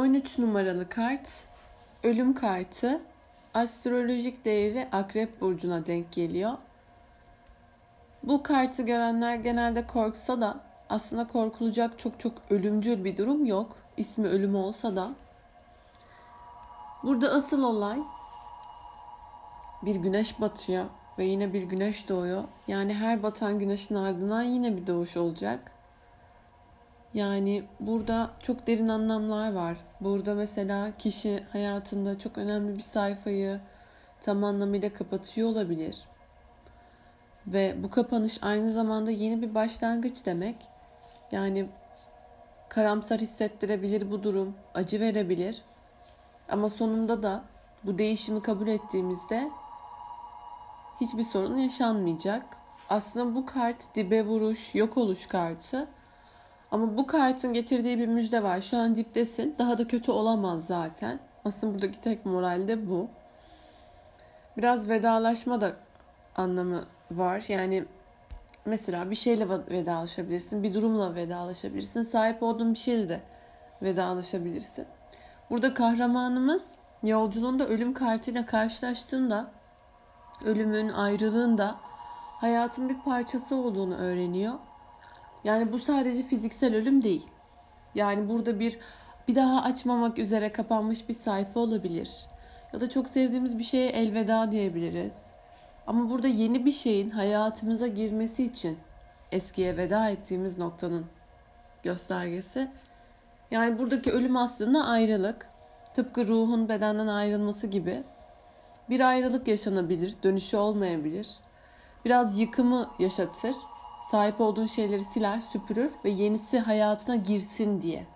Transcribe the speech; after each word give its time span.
13 0.00 0.38
numaralı 0.38 0.88
kart 0.88 1.44
ölüm 2.04 2.34
kartı. 2.34 3.00
Astrolojik 3.54 4.44
değeri 4.44 4.88
Akrep 4.92 5.40
burcuna 5.40 5.86
denk 5.86 6.12
geliyor. 6.12 6.52
Bu 8.22 8.42
kartı 8.42 8.82
görenler 8.82 9.34
genelde 9.34 9.86
korksa 9.86 10.40
da 10.40 10.60
aslında 10.88 11.26
korkulacak 11.26 11.98
çok 11.98 12.20
çok 12.20 12.32
ölümcül 12.50 13.04
bir 13.04 13.16
durum 13.16 13.44
yok. 13.44 13.76
İsmi 13.96 14.28
ölüm 14.28 14.54
olsa 14.54 14.96
da. 14.96 15.10
Burada 17.02 17.30
asıl 17.30 17.62
olay 17.62 17.98
bir 19.82 19.96
güneş 19.96 20.40
batıyor 20.40 20.84
ve 21.18 21.24
yine 21.24 21.52
bir 21.52 21.62
güneş 21.62 22.08
doğuyor. 22.08 22.44
Yani 22.68 22.94
her 22.94 23.22
batan 23.22 23.58
güneşin 23.58 23.94
ardından 23.94 24.42
yine 24.42 24.76
bir 24.76 24.86
doğuş 24.86 25.16
olacak. 25.16 25.72
Yani 27.14 27.64
burada 27.80 28.30
çok 28.42 28.66
derin 28.66 28.88
anlamlar 28.88 29.52
var. 29.52 29.76
Burada 30.00 30.34
mesela 30.34 30.96
kişi 30.96 31.44
hayatında 31.52 32.18
çok 32.18 32.38
önemli 32.38 32.76
bir 32.76 32.82
sayfayı 32.82 33.60
tam 34.20 34.44
anlamıyla 34.44 34.92
kapatıyor 34.92 35.48
olabilir. 35.48 36.04
Ve 37.46 37.74
bu 37.82 37.90
kapanış 37.90 38.38
aynı 38.42 38.72
zamanda 38.72 39.10
yeni 39.10 39.42
bir 39.42 39.54
başlangıç 39.54 40.26
demek. 40.26 40.56
Yani 41.32 41.66
karamsar 42.68 43.20
hissettirebilir 43.20 44.10
bu 44.10 44.22
durum, 44.22 44.54
acı 44.74 45.00
verebilir. 45.00 45.62
Ama 46.48 46.68
sonunda 46.68 47.22
da 47.22 47.44
bu 47.84 47.98
değişimi 47.98 48.42
kabul 48.42 48.68
ettiğimizde 48.68 49.50
hiçbir 51.00 51.22
sorun 51.22 51.56
yaşanmayacak. 51.56 52.42
Aslında 52.88 53.34
bu 53.34 53.46
kart 53.46 53.94
dibe 53.94 54.26
vuruş, 54.26 54.74
yok 54.74 54.96
oluş 54.96 55.26
kartı. 55.26 55.88
Ama 56.70 56.96
bu 56.96 57.06
kartın 57.06 57.52
getirdiği 57.52 57.98
bir 57.98 58.06
müjde 58.06 58.42
var. 58.42 58.60
Şu 58.60 58.76
an 58.76 58.96
diptesin. 58.96 59.54
Daha 59.58 59.78
da 59.78 59.86
kötü 59.86 60.12
olamaz 60.12 60.66
zaten. 60.66 61.20
Aslında 61.44 61.74
buradaki 61.74 62.00
tek 62.00 62.26
moral 62.26 62.68
de 62.68 62.90
bu. 62.90 63.08
Biraz 64.56 64.88
vedalaşma 64.88 65.60
da 65.60 65.72
anlamı 66.36 66.84
var. 67.10 67.44
Yani 67.48 67.84
mesela 68.64 69.10
bir 69.10 69.14
şeyle 69.14 69.48
vedalaşabilirsin. 69.48 70.62
Bir 70.62 70.74
durumla 70.74 71.14
vedalaşabilirsin. 71.14 72.02
Sahip 72.02 72.42
olduğun 72.42 72.74
bir 72.74 72.78
şeyle 72.78 73.08
de 73.08 73.20
vedalaşabilirsin. 73.82 74.86
Burada 75.50 75.74
kahramanımız 75.74 76.70
yolculuğunda 77.02 77.68
ölüm 77.68 77.94
kartıyla 77.94 78.46
karşılaştığında 78.46 79.50
ölümün, 80.44 80.88
ayrılığında 80.88 81.76
hayatın 82.40 82.88
bir 82.88 82.98
parçası 82.98 83.56
olduğunu 83.56 83.96
öğreniyor. 83.96 84.54
Yani 85.44 85.72
bu 85.72 85.78
sadece 85.78 86.22
fiziksel 86.22 86.74
ölüm 86.74 87.04
değil. 87.04 87.26
Yani 87.94 88.28
burada 88.28 88.60
bir 88.60 88.78
bir 89.28 89.34
daha 89.34 89.62
açmamak 89.62 90.18
üzere 90.18 90.52
kapanmış 90.52 91.08
bir 91.08 91.14
sayfa 91.14 91.60
olabilir. 91.60 92.10
Ya 92.72 92.80
da 92.80 92.90
çok 92.90 93.08
sevdiğimiz 93.08 93.58
bir 93.58 93.64
şeye 93.64 93.88
elveda 93.88 94.52
diyebiliriz. 94.52 95.26
Ama 95.86 96.10
burada 96.10 96.28
yeni 96.28 96.66
bir 96.66 96.72
şeyin 96.72 97.10
hayatımıza 97.10 97.86
girmesi 97.86 98.44
için 98.44 98.78
eskiye 99.32 99.76
veda 99.76 100.10
ettiğimiz 100.10 100.58
noktanın 100.58 101.06
göstergesi. 101.82 102.70
Yani 103.50 103.78
buradaki 103.78 104.12
ölüm 104.12 104.36
aslında 104.36 104.84
ayrılık. 104.84 105.48
Tıpkı 105.94 106.28
ruhun 106.28 106.68
bedenden 106.68 107.06
ayrılması 107.06 107.66
gibi 107.66 108.02
bir 108.88 109.00
ayrılık 109.00 109.48
yaşanabilir, 109.48 110.14
dönüşü 110.22 110.56
olmayabilir. 110.56 111.28
Biraz 112.04 112.38
yıkımı 112.38 112.90
yaşatır. 112.98 113.56
Sahip 114.10 114.40
olduğun 114.40 114.66
şeyleri 114.66 115.00
siler, 115.00 115.40
süpürür 115.40 115.92
ve 116.04 116.10
yenisi 116.10 116.58
hayatına 116.58 117.16
girsin 117.16 117.80
diye. 117.80 118.06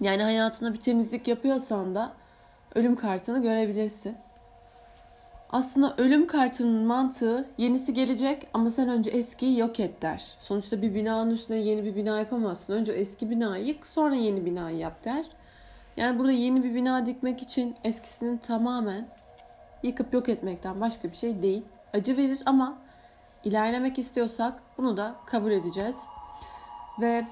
Yani 0.00 0.22
hayatına 0.22 0.74
bir 0.74 0.80
temizlik 0.80 1.28
yapıyorsan 1.28 1.94
da 1.94 2.12
ölüm 2.74 2.96
kartını 2.96 3.42
görebilirsin. 3.42 4.16
Aslında 5.50 5.94
ölüm 5.98 6.26
kartının 6.26 6.84
mantığı 6.86 7.48
yenisi 7.58 7.94
gelecek 7.94 8.48
ama 8.54 8.70
sen 8.70 8.88
önce 8.88 9.10
eskiyi 9.10 9.58
yok 9.58 9.80
et 9.80 10.02
der. 10.02 10.34
Sonuçta 10.38 10.82
bir 10.82 10.94
binanın 10.94 11.30
üstüne 11.30 11.56
yeni 11.56 11.84
bir 11.84 11.96
bina 11.96 12.18
yapamazsın. 12.18 12.72
Önce 12.72 12.92
eski 12.92 13.30
binayı 13.30 13.66
yık 13.66 13.86
sonra 13.86 14.14
yeni 14.14 14.44
binayı 14.44 14.76
yap 14.76 15.04
der. 15.04 15.26
Yani 15.96 16.18
burada 16.18 16.32
yeni 16.32 16.64
bir 16.64 16.74
bina 16.74 17.06
dikmek 17.06 17.42
için 17.42 17.76
eskisinin 17.84 18.36
tamamen 18.36 19.08
yıkıp 19.82 20.14
yok 20.14 20.28
etmekten 20.28 20.80
başka 20.80 21.10
bir 21.10 21.16
şey 21.16 21.42
değil. 21.42 21.64
Acı 21.94 22.16
verir 22.16 22.40
ama 22.46 22.78
ilerlemek 23.44 23.98
istiyorsak 23.98 24.62
bunu 24.80 24.96
da 24.96 25.14
kabul 25.26 25.50
edeceğiz. 25.50 25.96
Ve 27.00 27.26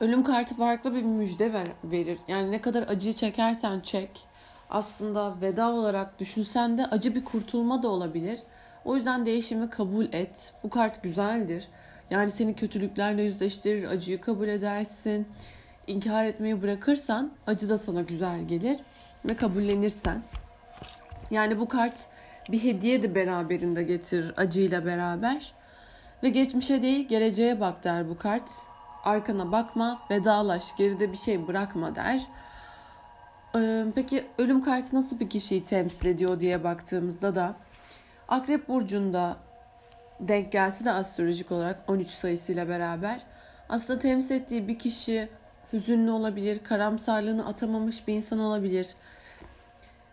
ölüm 0.00 0.24
kartı 0.24 0.56
farklı 0.56 0.94
bir 0.94 1.02
müjde 1.02 1.52
ver, 1.52 1.66
verir. 1.84 2.18
Yani 2.28 2.50
ne 2.50 2.60
kadar 2.60 2.82
acıyı 2.82 3.14
çekersen 3.14 3.80
çek. 3.80 4.26
Aslında 4.70 5.40
veda 5.40 5.72
olarak 5.72 6.18
düşünsen 6.18 6.78
de 6.78 6.86
acı 6.86 7.14
bir 7.14 7.24
kurtulma 7.24 7.82
da 7.82 7.88
olabilir. 7.88 8.40
O 8.84 8.96
yüzden 8.96 9.26
değişimi 9.26 9.70
kabul 9.70 10.06
et. 10.12 10.52
Bu 10.62 10.70
kart 10.70 11.02
güzeldir. 11.02 11.68
Yani 12.10 12.30
seni 12.30 12.54
kötülüklerle 12.54 13.22
yüzleştirir, 13.22 13.84
acıyı 13.84 14.20
kabul 14.20 14.48
edersin. 14.48 15.28
İnkar 15.86 16.24
etmeyi 16.24 16.62
bırakırsan 16.62 17.30
acı 17.46 17.68
da 17.68 17.78
sana 17.78 18.02
güzel 18.02 18.48
gelir 18.48 18.78
ve 19.28 19.36
kabullenirsen. 19.36 20.22
Yani 21.30 21.58
bu 21.58 21.68
kart 21.68 22.06
bir 22.50 22.64
hediye 22.64 23.02
de 23.02 23.14
beraberinde 23.14 23.82
getirir 23.82 24.32
acıyla 24.36 24.86
beraber. 24.86 25.59
Ve 26.22 26.28
geçmişe 26.28 26.82
değil 26.82 27.08
geleceğe 27.08 27.60
bak 27.60 27.84
der 27.84 28.08
bu 28.08 28.18
kart. 28.18 28.50
Arkana 29.04 29.52
bakma, 29.52 30.02
vedalaş, 30.10 30.76
geride 30.76 31.12
bir 31.12 31.16
şey 31.16 31.46
bırakma 31.46 31.94
der. 31.94 32.26
Ee, 33.56 33.84
peki 33.94 34.26
ölüm 34.38 34.64
kartı 34.64 34.96
nasıl 34.96 35.20
bir 35.20 35.30
kişiyi 35.30 35.64
temsil 35.64 36.06
ediyor 36.06 36.40
diye 36.40 36.64
baktığımızda 36.64 37.34
da 37.34 37.54
Akrep 38.28 38.68
Burcu'nda 38.68 39.36
denk 40.20 40.52
gelse 40.52 40.84
de 40.84 40.90
astrolojik 40.90 41.52
olarak 41.52 41.90
13 41.90 42.08
sayısıyla 42.10 42.68
beraber 42.68 43.20
aslında 43.68 43.98
temsil 43.98 44.34
ettiği 44.34 44.68
bir 44.68 44.78
kişi 44.78 45.28
hüzünlü 45.72 46.10
olabilir, 46.10 46.58
karamsarlığını 46.64 47.46
atamamış 47.46 48.08
bir 48.08 48.14
insan 48.14 48.38
olabilir 48.38 48.86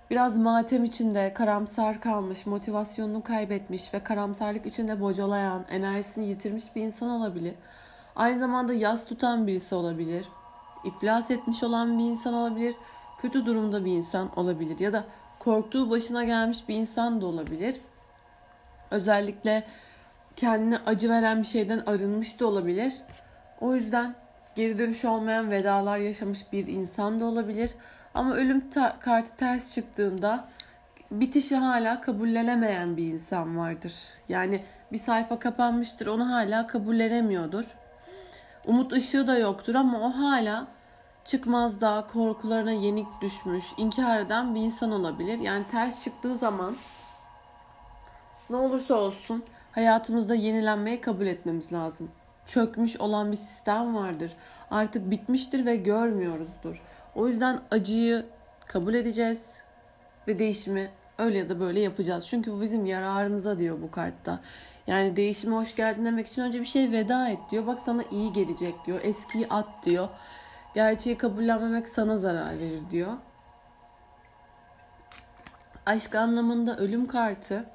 Biraz 0.09 0.37
matem 0.37 0.83
içinde 0.83 1.33
karamsar 1.33 2.01
kalmış, 2.01 2.45
motivasyonunu 2.45 3.23
kaybetmiş 3.23 3.93
ve 3.93 3.99
karamsarlık 3.99 4.65
içinde 4.65 5.01
bocalayan, 5.01 5.65
enerjisini 5.69 6.25
yitirmiş 6.25 6.75
bir 6.75 6.81
insan 6.81 7.09
olabilir. 7.09 7.53
Aynı 8.15 8.39
zamanda 8.39 8.73
yas 8.73 9.05
tutan 9.05 9.47
birisi 9.47 9.75
olabilir. 9.75 10.25
İflas 10.83 11.31
etmiş 11.31 11.63
olan 11.63 11.99
bir 11.99 12.03
insan 12.03 12.33
olabilir. 12.33 12.75
Kötü 13.21 13.45
durumda 13.45 13.85
bir 13.85 13.91
insan 13.91 14.39
olabilir. 14.39 14.79
Ya 14.79 14.93
da 14.93 15.03
korktuğu 15.39 15.89
başına 15.89 16.23
gelmiş 16.23 16.69
bir 16.69 16.75
insan 16.75 17.21
da 17.21 17.25
olabilir. 17.25 17.75
Özellikle 18.91 19.67
kendine 20.35 20.77
acı 20.85 21.09
veren 21.09 21.41
bir 21.41 21.47
şeyden 21.47 21.83
arınmış 21.85 22.39
da 22.39 22.47
olabilir. 22.47 22.93
O 23.61 23.75
yüzden 23.75 24.15
geri 24.55 24.79
dönüş 24.79 25.05
olmayan 25.05 25.51
vedalar 25.51 25.97
yaşamış 25.97 26.51
bir 26.51 26.67
insan 26.67 27.19
da 27.19 27.25
olabilir. 27.25 27.71
Ama 28.17 28.35
ölüm 28.35 28.69
ta- 28.69 28.99
kartı 28.99 29.35
ters 29.35 29.75
çıktığında 29.75 30.45
bitişi 31.11 31.55
hala 31.55 32.01
kabullenemeyen 32.01 32.97
bir 32.97 33.05
insan 33.13 33.57
vardır. 33.57 33.93
Yani 34.29 34.63
bir 34.91 34.97
sayfa 34.97 35.39
kapanmıştır 35.39 36.07
onu 36.07 36.29
hala 36.31 36.67
kabullenemiyordur. 36.67 37.65
Umut 38.65 38.93
ışığı 38.93 39.27
da 39.27 39.37
yoktur 39.37 39.75
ama 39.75 39.99
o 39.99 40.09
hala 40.09 40.67
çıkmazda 41.25 42.07
korkularına 42.13 42.71
yenik 42.71 43.07
düşmüş, 43.21 43.65
inkar 43.77 44.19
eden 44.19 44.55
bir 44.55 44.61
insan 44.61 44.91
olabilir. 44.91 45.39
Yani 45.39 45.65
ters 45.71 46.03
çıktığı 46.03 46.35
zaman 46.35 46.75
ne 48.49 48.55
olursa 48.55 48.95
olsun 48.95 49.43
hayatımızda 49.71 50.35
yenilenmeyi 50.35 51.01
kabul 51.01 51.25
etmemiz 51.25 51.73
lazım. 51.73 52.11
Çökmüş 52.47 52.97
olan 52.97 53.31
bir 53.31 53.37
sistem 53.37 53.95
vardır. 53.95 54.31
Artık 54.71 55.11
bitmiştir 55.11 55.65
ve 55.65 55.75
görmüyoruzdur. 55.75 56.81
O 57.17 57.27
yüzden 57.27 57.59
acıyı 57.71 58.25
kabul 58.67 58.93
edeceğiz 58.93 59.41
ve 60.27 60.39
değişimi 60.39 60.89
öyle 61.17 61.37
ya 61.37 61.49
da 61.49 61.59
böyle 61.59 61.79
yapacağız. 61.79 62.27
Çünkü 62.27 62.51
bu 62.51 62.61
bizim 62.61 62.85
yararımıza 62.85 63.59
diyor 63.59 63.81
bu 63.81 63.91
kartta. 63.91 64.39
Yani 64.87 65.15
değişime 65.15 65.55
hoş 65.55 65.75
geldin 65.75 66.05
demek 66.05 66.27
için 66.27 66.41
önce 66.41 66.59
bir 66.59 66.65
şey 66.65 66.91
veda 66.91 67.29
et 67.29 67.39
diyor. 67.49 67.67
Bak 67.67 67.79
sana 67.85 68.03
iyi 68.11 68.33
gelecek 68.33 68.75
diyor. 68.85 68.99
Eskiyi 69.03 69.47
at 69.49 69.85
diyor. 69.85 70.09
Gerçeği 70.73 71.17
kabullenmemek 71.17 71.87
sana 71.87 72.17
zarar 72.17 72.59
verir 72.59 72.81
diyor. 72.91 73.11
Aşk 75.85 76.15
anlamında 76.15 76.77
ölüm 76.77 77.07
kartı. 77.07 77.65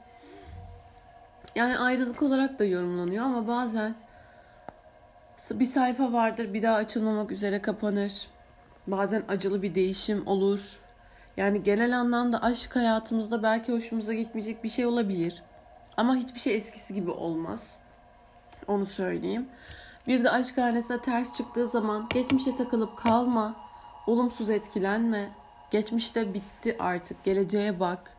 Yani 1.54 1.78
ayrılık 1.78 2.22
olarak 2.22 2.58
da 2.58 2.64
yorumlanıyor 2.64 3.24
ama 3.24 3.46
bazen 3.46 3.94
bir 5.50 5.64
sayfa 5.64 6.12
vardır 6.12 6.54
bir 6.54 6.62
daha 6.62 6.76
açılmamak 6.76 7.32
üzere 7.32 7.62
kapanır. 7.62 8.28
Bazen 8.86 9.22
acılı 9.28 9.62
bir 9.62 9.74
değişim 9.74 10.26
olur. 10.26 10.78
Yani 11.36 11.62
genel 11.62 11.98
anlamda 11.98 12.42
aşk 12.42 12.76
hayatımızda 12.76 13.42
belki 13.42 13.72
hoşumuza 13.72 14.14
gitmeyecek 14.14 14.64
bir 14.64 14.68
şey 14.68 14.86
olabilir. 14.86 15.42
Ama 15.96 16.16
hiçbir 16.16 16.40
şey 16.40 16.56
eskisi 16.56 16.94
gibi 16.94 17.10
olmaz. 17.10 17.78
Onu 18.68 18.86
söyleyeyim. 18.86 19.48
Bir 20.06 20.24
de 20.24 20.30
aşk 20.30 20.58
hanesine 20.58 21.00
ters 21.00 21.36
çıktığı 21.36 21.68
zaman 21.68 22.08
geçmişe 22.14 22.56
takılıp 22.56 22.98
kalma. 22.98 23.56
Olumsuz 24.06 24.50
etkilenme. 24.50 25.28
Geçmişte 25.70 26.34
bitti 26.34 26.76
artık. 26.78 27.24
Geleceğe 27.24 27.80
bak. 27.80 28.10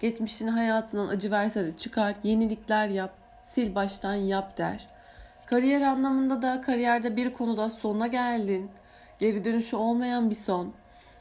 Geçmişin 0.00 0.48
hayatından 0.48 1.08
acı 1.08 1.30
verse 1.30 1.64
de 1.64 1.76
çıkar. 1.76 2.14
Yenilikler 2.22 2.88
yap. 2.88 3.14
Sil 3.52 3.68
baştan 3.74 4.14
yap 4.14 4.58
der. 4.58 4.86
Kariyer 5.46 5.80
anlamında 5.80 6.42
da 6.42 6.60
kariyerde 6.60 7.16
bir 7.16 7.32
konuda 7.32 7.70
sonuna 7.70 8.06
geldin. 8.06 8.70
Geri 9.18 9.44
dönüşü 9.44 9.76
olmayan 9.76 10.30
bir 10.30 10.34
son. 10.34 10.72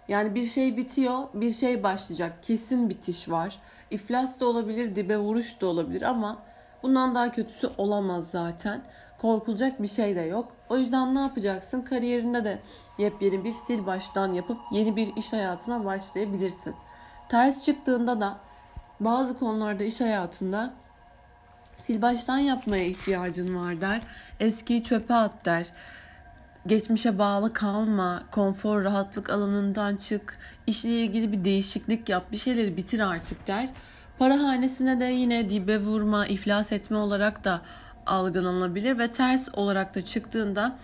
Yani 0.07 0.35
bir 0.35 0.45
şey 0.45 0.77
bitiyor, 0.77 1.23
bir 1.33 1.51
şey 1.51 1.83
başlayacak. 1.83 2.43
Kesin 2.43 2.89
bitiş 2.89 3.29
var. 3.29 3.59
İflas 3.91 4.39
da 4.39 4.45
olabilir, 4.45 4.95
dibe 4.95 5.17
vuruş 5.17 5.61
da 5.61 5.67
olabilir 5.67 6.01
ama 6.01 6.37
bundan 6.83 7.15
daha 7.15 7.31
kötüsü 7.31 7.69
olamaz 7.77 8.29
zaten. 8.29 8.81
Korkulacak 9.21 9.81
bir 9.81 9.87
şey 9.87 10.15
de 10.15 10.21
yok. 10.21 10.51
O 10.69 10.77
yüzden 10.77 11.15
ne 11.15 11.19
yapacaksın? 11.19 11.81
Kariyerinde 11.81 12.43
de 12.45 12.59
yepyeni 12.97 13.43
bir 13.43 13.51
stil 13.51 13.85
baştan 13.85 14.33
yapıp 14.33 14.57
yeni 14.71 14.95
bir 14.95 15.15
iş 15.15 15.33
hayatına 15.33 15.85
başlayabilirsin. 15.85 16.75
Ters 17.29 17.65
çıktığında 17.65 18.21
da 18.21 18.37
bazı 18.99 19.39
konularda 19.39 19.83
iş 19.83 20.01
hayatında 20.01 20.73
sil 21.83 21.97
baştan 22.01 22.37
yapmaya 22.37 22.83
ihtiyacın 22.83 23.55
var 23.55 23.81
der. 23.81 24.01
Eskiyi 24.39 24.83
çöpe 24.83 25.13
at 25.13 25.45
der. 25.45 25.67
Geçmişe 26.67 27.19
bağlı 27.19 27.53
kalma, 27.53 28.23
konfor, 28.31 28.83
rahatlık 28.83 29.29
alanından 29.29 29.95
çık, 29.95 30.37
işle 30.67 30.89
ilgili 30.89 31.31
bir 31.31 31.45
değişiklik 31.45 32.09
yap, 32.09 32.31
bir 32.31 32.37
şeyleri 32.37 32.77
bitir 32.77 32.99
artık 32.99 33.47
der. 33.47 33.69
Para 34.19 34.39
hanesine 34.39 34.99
de 34.99 35.05
yine 35.05 35.49
dibe 35.49 35.79
vurma, 35.79 36.27
iflas 36.27 36.71
etme 36.71 36.97
olarak 36.97 37.43
da 37.43 37.61
algılanabilir 38.05 38.99
ve 38.99 39.11
ters 39.11 39.49
olarak 39.53 39.95
da 39.95 40.05
çıktığında 40.05 40.77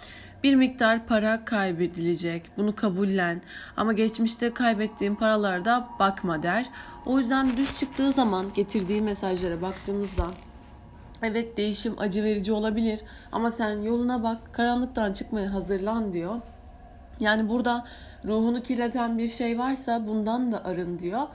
bir 0.43 0.55
miktar 0.55 1.05
para 1.05 1.45
kaybedilecek. 1.45 2.51
Bunu 2.57 2.75
kabullen. 2.75 3.41
Ama 3.77 3.93
geçmişte 3.93 4.53
kaybettiğin 4.53 5.15
paralarda 5.15 5.87
bakma 5.99 6.43
der. 6.43 6.65
O 7.05 7.19
yüzden 7.19 7.57
düz 7.57 7.79
çıktığı 7.79 8.11
zaman 8.11 8.45
getirdiği 8.55 9.01
mesajlara 9.01 9.61
baktığımızda 9.61 10.27
Evet 11.23 11.57
değişim 11.57 11.95
acı 11.97 12.23
verici 12.23 12.53
olabilir 12.53 12.99
ama 13.31 13.51
sen 13.51 13.81
yoluna 13.81 14.23
bak, 14.23 14.37
karanlıktan 14.53 15.13
çıkmaya 15.13 15.53
hazırlan 15.53 16.13
diyor. 16.13 16.35
Yani 17.19 17.49
burada 17.49 17.85
ruhunu 18.25 18.61
kirleten 18.61 19.17
bir 19.17 19.27
şey 19.27 19.59
varsa 19.59 20.07
bundan 20.07 20.51
da 20.51 20.65
arın 20.65 20.99
diyor. 20.99 21.27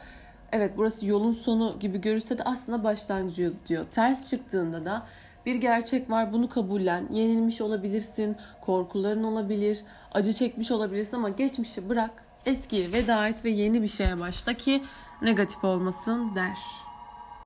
Evet 0.53 0.73
burası 0.77 1.07
yolun 1.07 1.33
sonu 1.33 1.77
gibi 1.81 2.01
görürse 2.01 2.39
de 2.39 2.43
aslında 2.43 2.85
başlangıcı 2.85 3.53
diyor. 3.69 3.87
Ters 3.91 4.31
çıktığında 4.31 4.85
da 4.85 5.03
bir 5.47 5.55
gerçek 5.55 6.11
var 6.11 6.33
bunu 6.33 6.49
kabullen. 6.49 7.09
Yenilmiş 7.13 7.61
olabilirsin, 7.61 8.37
korkuların 8.61 9.25
olabilir, 9.25 9.81
acı 10.13 10.33
çekmiş 10.33 10.71
olabilirsin 10.71 11.17
ama 11.17 11.29
geçmişi 11.29 11.89
bırak. 11.89 12.11
Eskiye 12.47 12.93
veda 12.93 13.29
et 13.29 13.45
ve 13.45 13.51
yeni 13.51 13.83
bir 13.83 13.89
şeye 13.89 14.21
başla 14.21 14.55
ki 14.55 14.85
negatif 15.23 15.65
olmasın 15.65 16.35
der. 16.35 16.88